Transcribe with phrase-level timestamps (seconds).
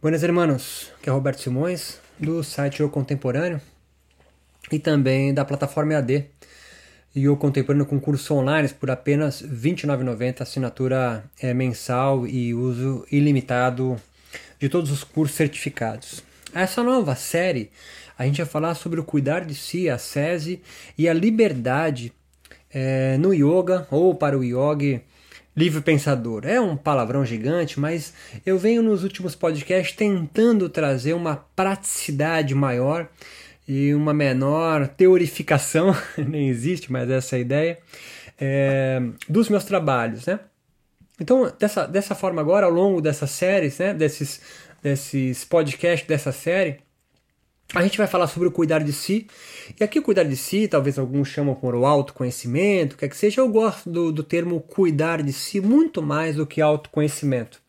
[0.00, 3.60] Buenas hermanos, que é Roberto Simões, do site O Contemporâneo
[4.70, 6.24] e também da plataforma EAD.
[7.16, 13.04] E o Contemporâneo com curso online por apenas R$ 29,90, assinatura é, mensal e uso
[13.10, 14.00] ilimitado
[14.60, 16.22] de todos os cursos certificados.
[16.54, 17.72] Essa nova série,
[18.16, 20.62] a gente vai falar sobre o cuidar de si, a SESI
[20.96, 22.12] e a liberdade
[22.70, 25.02] é, no yoga ou para o yogi
[25.58, 26.46] livre pensador.
[26.46, 28.14] É um palavrão gigante, mas
[28.46, 33.08] eu venho nos últimos podcasts tentando trazer uma praticidade maior
[33.66, 37.76] e uma menor teorificação, nem existe mais essa ideia,
[38.40, 40.38] é, dos meus trabalhos, né?
[41.20, 44.40] Então, dessa, dessa forma agora, ao longo dessas séries, né, desses,
[44.80, 46.78] desses podcasts dessa série,
[47.74, 49.26] a gente vai falar sobre o cuidar de si.
[49.78, 53.48] E aqui cuidar de si, talvez alguns chamam por o autoconhecimento, quer que seja, eu
[53.48, 57.60] gosto do, do termo cuidar de si muito mais do que autoconhecimento.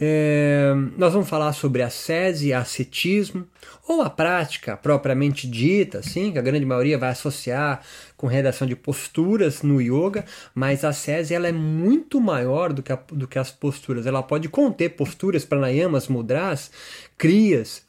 [0.00, 3.46] É, nós vamos falar sobre ascese, ascetismo,
[3.86, 7.82] ou a prática propriamente dita, assim, que a grande maioria vai associar
[8.16, 12.92] com redação de posturas no yoga, mas a ascese ela é muito maior do que,
[12.92, 14.06] a, do que as posturas.
[14.06, 16.70] Ela pode conter posturas, pranayamas, mudras,
[17.16, 17.84] crias,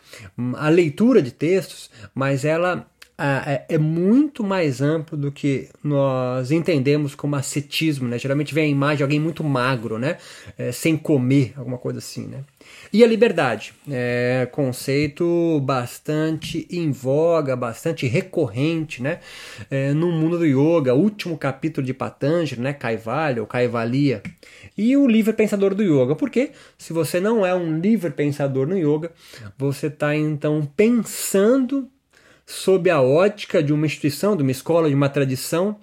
[0.55, 2.87] a leitura de textos, mas ela
[3.19, 8.17] é, é muito mais amplo do que nós entendemos como ascetismo, né?
[8.17, 10.17] Geralmente vem a imagem de alguém muito magro, né?
[10.57, 12.43] É, sem comer, alguma coisa assim, né?
[12.93, 19.19] E a liberdade, é conceito bastante em voga, bastante recorrente, né?
[19.69, 22.73] É, no mundo do yoga, último capítulo de Patanjali, né?
[22.73, 24.23] Kaivalya ou Kaivalya.
[24.77, 28.77] E o livre pensador do yoga, porque se você não é um livre pensador no
[28.77, 29.11] yoga,
[29.57, 31.89] você está então pensando
[32.49, 35.75] sob a ótica de uma instituição, de uma escola, de uma tradição,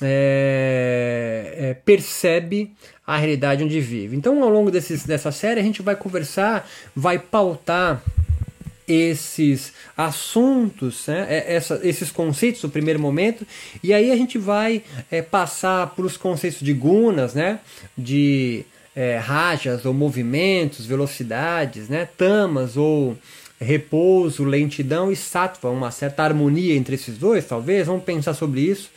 [0.00, 2.72] é, é, percebe
[3.06, 4.16] a realidade onde vive.
[4.16, 8.02] Então, ao longo desses, dessa série, a gente vai conversar, vai pautar
[8.88, 13.46] esses assuntos, né, é, essa, esses conceitos no primeiro momento,
[13.82, 17.58] e aí a gente vai é, passar para os conceitos de gunas, né,
[17.96, 18.64] de
[18.94, 23.18] é, rajas ou movimentos, velocidades, né, tamas ou
[23.60, 27.86] repouso, lentidão e sattva, uma certa harmonia entre esses dois, talvez.
[27.86, 28.90] Vamos pensar sobre isso.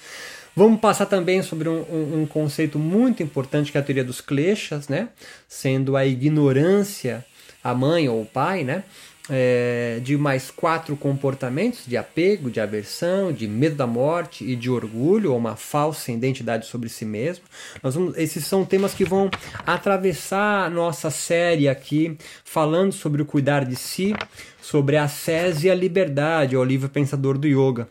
[0.56, 4.20] Vamos passar também sobre um, um, um conceito muito importante que é a teoria dos
[4.20, 5.10] kleshas, né?
[5.48, 7.26] Sendo a ignorância
[7.64, 8.84] a mãe ou o pai, né?
[9.30, 14.70] é, de mais quatro comportamentos de apego, de aversão, de medo da morte e de
[14.70, 17.46] orgulho, ou uma falsa identidade sobre si mesmo.
[17.82, 19.30] Vamos, esses são temas que vão
[19.66, 24.16] atravessar a nossa série aqui, falando sobre o cuidar de si,
[24.62, 27.88] sobre a sese e a liberdade, o livro pensador do yoga.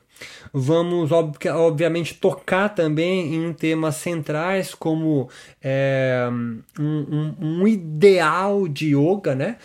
[0.53, 5.29] Vamos, obviamente, tocar também em temas centrais como
[5.63, 9.57] é, um, um, um, ideal de yoga, né?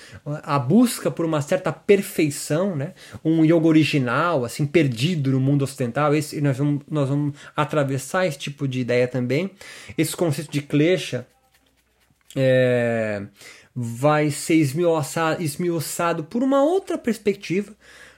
[0.43, 2.93] a busca por uma certa perfeição, né?
[3.23, 6.13] um yoga original, assim, perdido no mundo ocidental.
[6.13, 9.51] Esse, nós, vamos, nós vamos atravessar esse tipo de ideia também.
[9.97, 11.25] Esse conceito de klesha
[12.35, 13.23] é,
[13.75, 17.73] vai ser esmiuçado, esmiuçado por uma outra perspectiva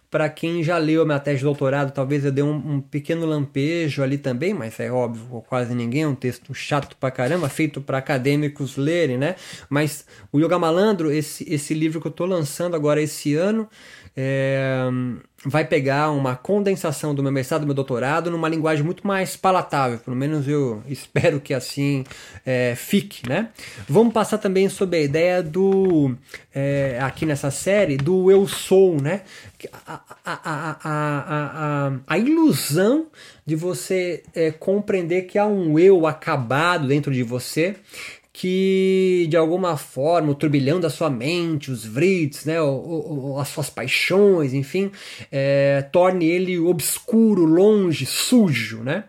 [0.09, 3.25] para quem já leu a minha tese de doutorado, talvez eu dê um, um, pequeno
[3.25, 7.81] lampejo ali também, mas é óbvio, quase ninguém, é um texto chato pra caramba, feito
[7.81, 9.35] para acadêmicos lerem, né?
[9.69, 13.67] Mas o Yoga Malandro, esse, esse livro que eu estou lançando agora esse ano,
[14.15, 14.87] é,
[15.43, 19.99] vai pegar uma condensação do meu mestrado, do meu doutorado, numa linguagem muito mais palatável,
[19.99, 22.03] pelo menos eu espero que assim
[22.45, 23.49] é, fique, né?
[23.87, 26.15] Vamos passar também sobre a ideia do,
[26.53, 29.21] é, aqui nessa série, do eu sou, né?
[29.85, 33.07] A, a, a, a, ilusão
[33.45, 37.75] de você é, compreender que há um eu acabado dentro de você
[38.37, 42.55] que de alguma forma o turbilhão da sua mente, os vrits, né,
[43.39, 44.91] as suas paixões, enfim,
[45.31, 49.05] é, torne ele obscuro, longe, sujo, né?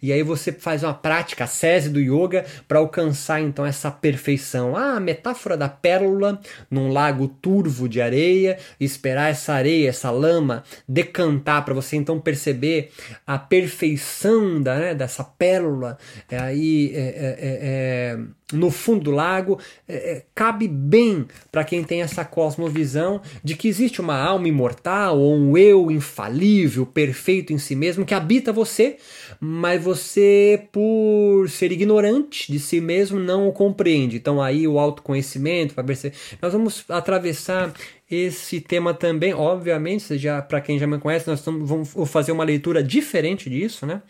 [0.00, 4.76] E aí você faz uma prática, a sese do yoga, para alcançar então essa perfeição.
[4.76, 6.40] Ah, a metáfora da pérola
[6.70, 12.92] num lago turvo de areia, esperar essa areia, essa lama decantar para você então perceber
[13.26, 15.98] a perfeição da, né, dessa pérola.
[16.30, 21.64] É, aí é, é, é, é no fundo do lago, é, é cabe bem para
[21.64, 27.52] quem tem essa cosmovisão de que existe uma alma imortal ou um eu infalível, perfeito
[27.52, 28.96] em si mesmo, que habita você,
[29.40, 34.16] mas você, por ser ignorante de si mesmo, não o compreende.
[34.16, 36.16] Então aí o autoconhecimento vai perceber.
[36.40, 37.72] Nós vamos atravessar
[38.10, 42.82] esse tema também, obviamente, já para quem já me conhece, nós vamos fazer uma leitura
[42.82, 44.00] diferente disso, né?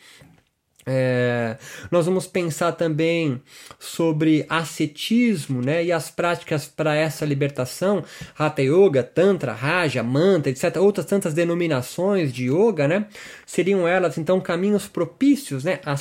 [0.91, 1.59] É,
[1.91, 3.43] nós vamos pensar também
[3.79, 8.03] sobre ascetismo né, e as práticas para essa libertação,
[8.39, 10.77] Hatha Yoga, Tantra, Raja, Mantra, etc.
[10.79, 13.07] Outras tantas denominações de yoga, né?
[13.45, 15.81] Seriam elas então caminhos propícios, né?
[15.85, 15.97] A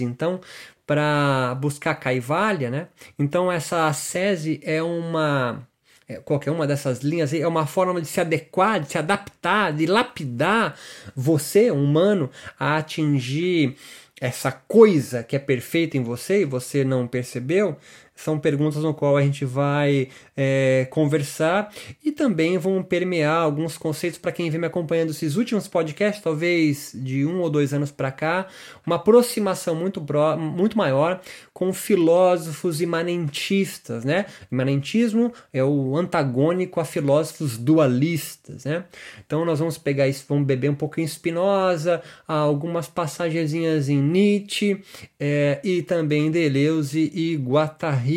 [0.00, 0.40] então,
[0.86, 2.88] para buscar Kaivalya, né?
[3.18, 5.66] Então essa sese é uma
[6.10, 9.86] é, qualquer uma dessas linhas é uma forma de se adequar, de se adaptar, de
[9.86, 10.76] lapidar
[11.14, 12.28] você, humano,
[12.58, 13.76] a atingir
[14.20, 17.76] essa coisa que é perfeita em você e você não percebeu,
[18.22, 21.72] são perguntas no qual a gente vai é, conversar
[22.04, 26.92] e também vão permear alguns conceitos para quem vem me acompanhando esses últimos podcasts, talvez
[26.94, 28.46] de um ou dois anos para cá,
[28.86, 30.04] uma aproximação muito,
[30.38, 31.20] muito maior
[31.54, 34.26] com filósofos imanentistas, né?
[34.52, 38.84] Imanentismo é o antagônico a filósofos dualistas, né?
[39.26, 44.82] Então nós vamos pegar isso, vamos beber um pouco em Spinoza, algumas passagenzinhas em Nietzsche
[45.18, 48.09] é, e também Deleuze e Guattari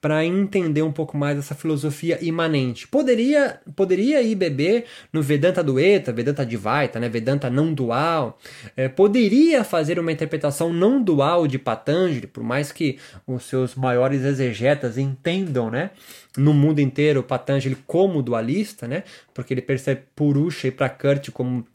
[0.00, 2.86] para entender um pouco mais essa filosofia imanente.
[2.86, 8.38] Poderia, poderia ir beber no Vedanta Dueta, Vedanta Advaita, né, Vedanta não dual.
[8.76, 14.22] É, poderia fazer uma interpretação não dual de Patanjali, por mais que os seus maiores
[14.22, 15.90] exegetas entendam, né,
[16.36, 19.02] no mundo inteiro Patanjali como dualista, né,
[19.34, 21.66] porque ele percebe Purusha e Prakriti como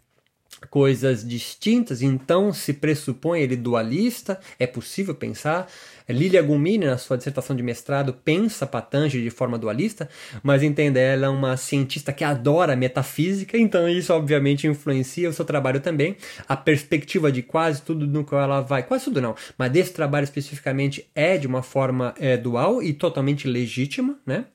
[0.69, 5.68] coisas distintas, então se pressupõe ele dualista, é possível pensar.
[6.10, 10.10] Lilia Gumini, na sua dissertação de mestrado, pensa Patanjali de forma dualista,
[10.42, 15.45] mas entenda, ela é uma cientista que adora metafísica, então isso obviamente influencia o seu
[15.45, 16.18] trabalho também.
[16.48, 20.25] A perspectiva de quase tudo no qual ela vai, quase tudo não, mas desse trabalho
[20.25, 24.45] especificamente é de uma forma é, dual e totalmente legítima, né?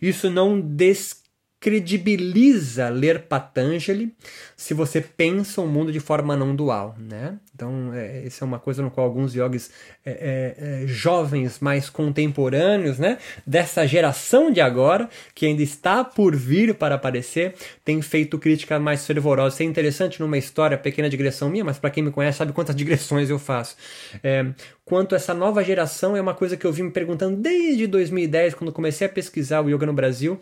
[0.00, 1.19] Isso não des
[1.60, 4.14] credibiliza ler Patanjali
[4.56, 7.38] se você pensa o mundo de forma não dual, né?
[7.54, 9.70] Então, é, isso é uma coisa no qual alguns yogis
[10.02, 13.18] é, é, é, jovens mais contemporâneos, né?
[13.46, 17.54] Dessa geração de agora, que ainda está por vir para aparecer,
[17.84, 19.54] tem feito críticas mais fervorosas.
[19.54, 22.74] Isso é interessante numa história, pequena digressão minha, mas para quem me conhece sabe quantas
[22.74, 23.76] digressões eu faço.
[24.24, 24.46] É,
[24.86, 28.72] quanto essa nova geração é uma coisa que eu vim me perguntando desde 2010, quando
[28.72, 30.40] comecei a pesquisar o yoga no Brasil,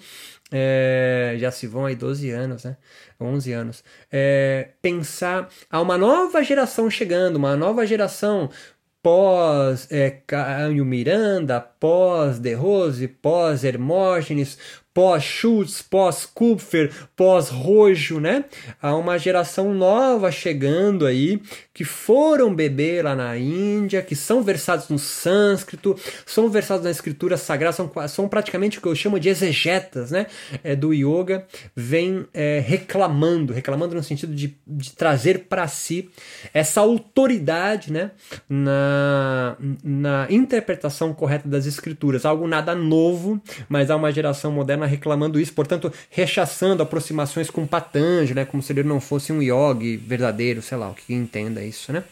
[0.51, 2.77] é, já se vão aí 12 anos, né?
[3.21, 3.85] 11 anos.
[4.11, 8.51] É, pensar a uma nova geração chegando, uma nova geração
[9.03, 14.59] pós é, Caio Miranda, pós De Rose, pós Hermógenes,
[14.93, 18.45] pós-Schultz, pós-Kupfer, pós-Rojo, né?
[18.81, 21.41] Há uma geração nova chegando aí
[21.73, 25.97] que foram beber lá na Índia, que são versados no sânscrito,
[26.27, 30.27] são versados na escritura sagrada, são, são praticamente o que eu chamo de exegetas né?
[30.65, 31.47] É, do yoga,
[31.77, 36.11] vem é, reclamando, reclamando no sentido de, de trazer para si
[36.53, 38.11] essa autoridade né?
[38.49, 42.25] na, na interpretação correta das escrituras.
[42.25, 48.35] Algo nada novo, mas há uma geração moderna reclamando isso, portanto, rechaçando aproximações com Patanjali,
[48.35, 51.93] né, como se ele não fosse um yogi verdadeiro, sei lá, o que entenda isso,
[51.93, 52.05] né?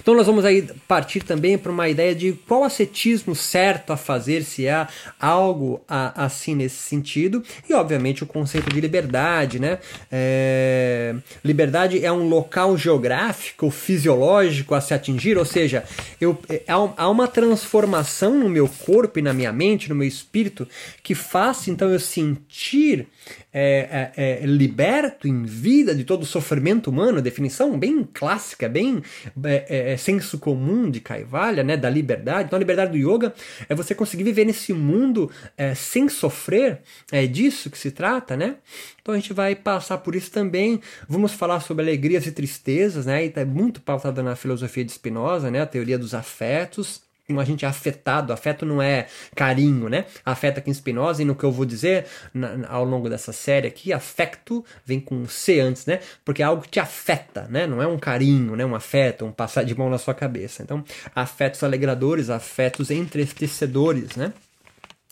[0.00, 4.42] Então nós vamos aí partir também para uma ideia de qual ascetismo certo a fazer,
[4.42, 4.88] se há
[5.20, 9.78] algo a, assim nesse sentido, e obviamente o conceito de liberdade, né?
[10.10, 11.14] É,
[11.44, 15.84] liberdade é um local geográfico, fisiológico a se atingir, ou seja,
[16.20, 20.66] eu, é, há uma transformação no meu corpo e na minha mente, no meu espírito,
[21.02, 23.08] que faz então eu sentir
[23.52, 29.02] é, é, é, liberto em vida de todo o sofrimento humano, definição bem clássica, bem
[29.44, 32.44] é, é, é, senso comum de Kaivalya, né, da liberdade.
[32.46, 33.34] Então a liberdade do yoga
[33.68, 35.30] é você conseguir viver nesse mundo
[35.74, 36.80] sem sofrer,
[37.10, 38.56] é disso que se trata, né?
[39.00, 40.80] Então a gente vai passar por isso também.
[41.08, 43.24] Vamos falar sobre alegrias e tristezas, né?
[43.24, 45.60] E tá muito pautado na filosofia de Spinoza, né?
[45.62, 48.32] A teoria dos afetos a gente é afetado.
[48.32, 50.06] Afeto não é carinho, né?
[50.24, 53.66] Afeta aqui em Spinoza, e no que eu vou dizer na, ao longo dessa série
[53.66, 56.00] aqui, afecto vem com C antes, né?
[56.24, 57.66] Porque é algo que te afeta, né?
[57.66, 58.64] Não é um carinho, né?
[58.64, 60.62] Um afeto, um passar de mão na sua cabeça.
[60.62, 64.32] Então, afetos alegradores, afetos entristecedores, né?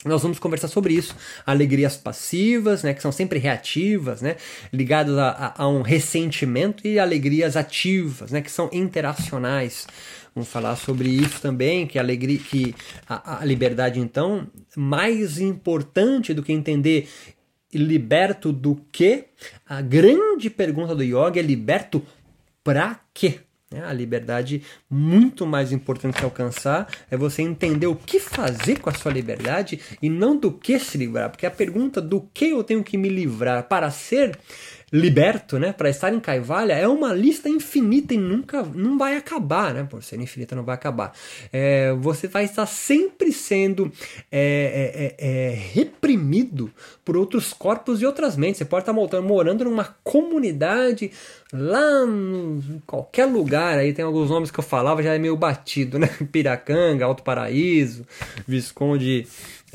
[0.04, 1.16] Nós vamos conversar sobre isso.
[1.46, 4.36] Alegrias passivas, né, que são sempre reativas, né,
[4.72, 9.86] ligadas a, a, a um ressentimento, e alegrias ativas, né, que são interacionais.
[10.34, 12.74] Vamos falar sobre isso também, que a alegria, que
[13.08, 14.46] a, a liberdade então
[14.76, 17.08] mais importante do que entender
[17.72, 19.24] liberto do que,
[19.66, 22.02] a grande pergunta do yoga é liberto
[22.62, 23.40] para quê?
[23.74, 28.88] É, a liberdade muito mais importante que alcançar é você entender o que fazer com
[28.88, 32.62] a sua liberdade e não do que se livrar, porque a pergunta do que eu
[32.62, 34.38] tenho que me livrar para ser
[34.94, 39.74] liberto, né, para estar em Kaivalya, é uma lista infinita e nunca não vai acabar,
[39.74, 39.82] né?
[39.82, 41.12] Por ser infinita não vai acabar.
[41.52, 43.90] É, você vai estar sempre sendo
[44.30, 46.70] é, é, é, é reprimido
[47.04, 48.58] por outros corpos e outras mentes.
[48.58, 51.10] Você pode estar morando, morando numa comunidade
[51.52, 55.98] lá em qualquer lugar, aí tem alguns nomes que eu falava, já é meio batido,
[55.98, 56.08] né?
[56.30, 58.06] Piracanga, Alto Paraíso,
[58.46, 59.26] Visconde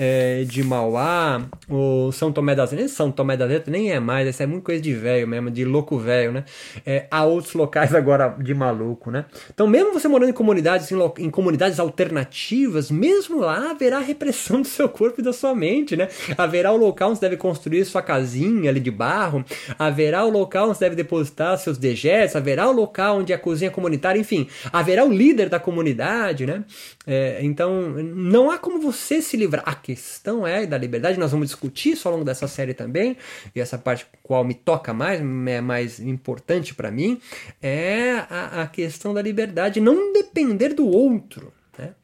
[0.02, 4.26] é, de Mauá, o São Tomé das Letras, São Tomé das Letras nem é mais,
[4.26, 6.46] essa é muito coisa de velho mesmo, de louco velho, né?
[6.86, 9.26] É, há outros locais agora de maluco, né?
[9.54, 14.68] Então, mesmo você morando em comunidades, em, em, comunidades alternativas, mesmo lá haverá repressão do
[14.70, 16.08] seu corpo e da sua mente, né?
[16.38, 19.44] Haverá o local onde você deve construir sua casinha ali de barro,
[19.78, 23.70] haverá o local onde você deve depositar seus dejetos, haverá o local onde a cozinha
[23.70, 26.64] comunitária, enfim, haverá o líder da comunidade, né?
[27.06, 31.94] É, então, não há como você se livrar questão é da liberdade, nós vamos discutir
[31.94, 33.18] isso ao longo dessa série também,
[33.56, 37.20] e essa parte qual me toca mais, é mais importante para mim,
[37.60, 41.52] é a, a questão da liberdade não depender do outro.
[41.76, 41.96] Né?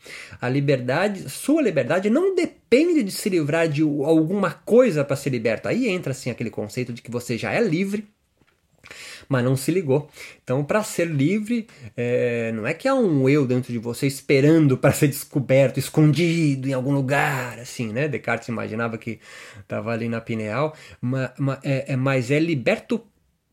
[0.41, 5.67] A liberdade, sua liberdade não depende de se livrar de alguma coisa para ser liberto.
[5.67, 8.07] Aí entra assim aquele conceito de que você já é livre,
[9.27, 10.09] mas não se ligou.
[10.43, 14.77] Então, para ser livre, é, não é que há um eu dentro de você esperando
[14.77, 18.07] para ser descoberto, escondido em algum lugar, assim, né?
[18.07, 19.19] Descartes imaginava que
[19.59, 23.01] estava ali na pineal, mas, mas, é, é, mas é liberto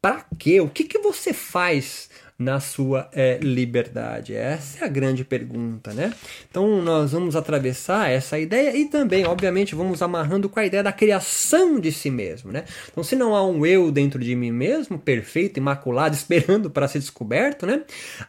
[0.00, 0.60] para quê?
[0.60, 2.10] O que, que você faz
[2.42, 4.34] na sua é, liberdade?
[4.34, 6.12] Essa é a grande pergunta, né?
[6.50, 10.92] Então nós vamos atravessar essa ideia e também, obviamente, vamos amarrando com a ideia da
[10.92, 12.64] criação de si mesmo, né?
[12.90, 16.98] Então, se não há um eu dentro de mim mesmo, perfeito, imaculado, esperando para ser
[16.98, 17.82] descoberto, né?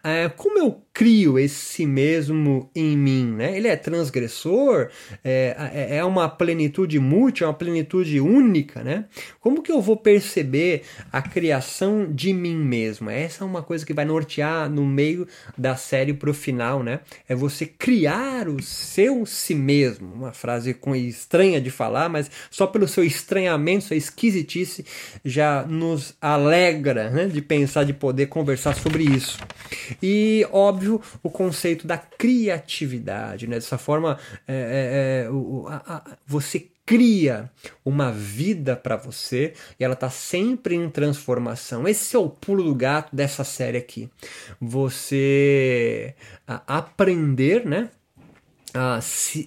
[0.04, 3.58] É, como eu crio esse mesmo em mim, né?
[3.58, 4.90] Ele é transgressor,
[5.24, 9.06] é, é, é uma plenitude múltipla, é uma plenitude única, né?
[9.40, 13.10] Como que eu vou perceber a criação de mim mesmo?
[13.10, 17.00] Essa é uma coisa que vai nortear no meio da série pro final, né?
[17.28, 20.14] É você criar o seu si mesmo.
[20.14, 24.86] Uma frase estranha de falar, mas só pelo seu estranhamento, sua esquisitice,
[25.24, 27.28] já nos alegra né?
[27.28, 29.40] de pensar, de poder conversar sobre isso.
[30.02, 33.48] E, óbvio, óbvio, o conceito da criatividade.
[33.48, 33.56] Né?
[33.56, 34.18] Dessa forma,
[34.48, 37.50] é, é, é o, a, a, você cria
[37.84, 41.88] uma vida para você e ela está sempre em transformação.
[41.88, 44.10] Esse é o pulo do gato dessa série aqui.
[44.60, 46.16] Você
[46.48, 47.90] aprender, né?
[48.76, 49.00] A,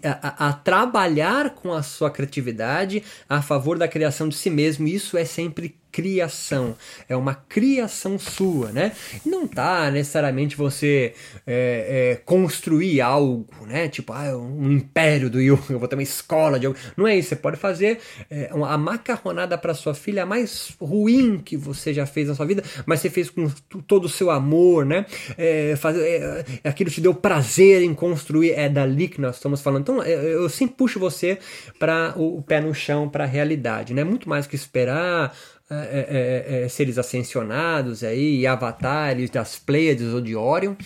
[0.04, 4.86] a, a, trabalhar com a sua criatividade a favor da criação de si mesmo.
[4.86, 6.76] Isso é sempre criação,
[7.08, 8.92] é uma criação sua, né?
[9.24, 11.14] Não tá necessariamente você
[11.46, 13.88] é, é, construir algo, né?
[13.88, 16.78] Tipo, ah, um império do yoga, eu vou ter uma escola de yoga.
[16.98, 17.98] Não é isso, você pode fazer
[18.30, 22.62] é, a macarronada para sua filha mais ruim que você já fez na sua vida,
[22.84, 23.48] mas você fez com
[23.86, 25.06] todo o seu amor, né?
[25.38, 29.62] É, fazer, é, é, aquilo te deu prazer em construir, é dali que nós estamos
[29.62, 29.80] falando.
[29.80, 31.38] Então, eu sempre puxo você
[31.78, 34.04] para o, o pé no chão, para a realidade, né?
[34.04, 35.34] Muito mais que esperar
[35.68, 40.76] é é, é, é, seres ascensionados aí, avatares das Pleiades ou de Orion,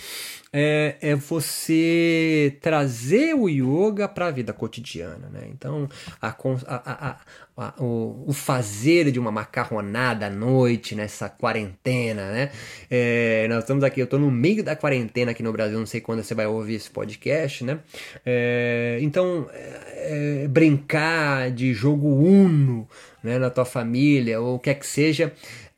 [0.53, 5.29] é, é você trazer o yoga para a vida cotidiana.
[5.31, 5.47] Né?
[5.49, 5.87] Então,
[6.21, 6.27] a,
[6.67, 7.17] a,
[7.57, 12.51] a, o, o, fazer de uma macarronada à noite nessa quarentena, né?
[12.89, 16.01] É, nós estamos aqui, eu estou no meio da quarentena aqui no Brasil, não sei
[16.01, 17.79] quando você vai ouvir esse podcast, né?
[18.25, 22.87] É, então, é, brincar de jogo uno,
[23.23, 25.31] né, na tua família, ou o que é que seja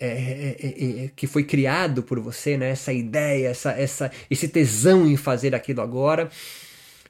[0.06, 4.48] é, é, é, é, que foi criado por você, né, essa ideia, essa, essa, esse
[4.48, 6.30] tesão em fazer aquilo agora.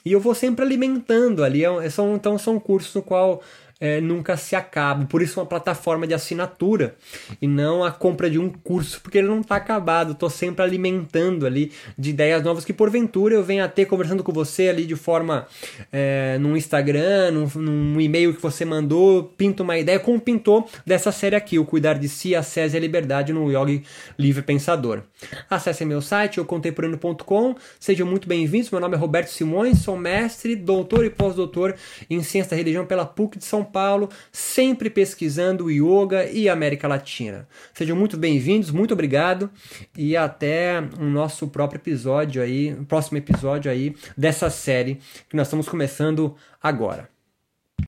[0.04, 1.64] E eu vou sempre alimentando ali.
[1.64, 3.40] É são, então são cursos no qual
[3.80, 5.06] é, nunca se acaba.
[5.06, 6.94] Por isso, uma plataforma de assinatura
[7.40, 10.12] e não a compra de um curso, porque ele não está acabado.
[10.12, 14.32] Estou sempre alimentando ali de ideias novas que, porventura, eu venha a ter conversando com
[14.32, 15.46] você ali de forma
[15.90, 21.10] é, no Instagram, num, num, e-mail que você mandou, pinta uma ideia, como pintou dessa
[21.10, 23.82] série aqui, o Cuidar de Si, a e a Liberdade no Yogi
[24.18, 25.02] Livre Pensador.
[25.48, 27.54] Acesse meu site, eu contemporâneo.com.
[27.78, 28.70] Sejam muito bem-vindos.
[28.70, 31.74] Meu nome é Roberto Simões, sou mestre, doutor e pós-doutor
[32.10, 37.48] em Ciência da Religião pela PUC de São Paulo, sempre pesquisando yoga e América Latina.
[37.72, 39.50] Sejam muito bem-vindos, muito obrigado
[39.96, 44.98] e até o nosso próprio episódio aí, próximo episódio aí dessa série
[45.28, 47.19] que nós estamos começando agora.